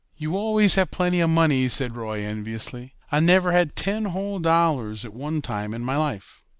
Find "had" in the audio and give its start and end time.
3.51-3.75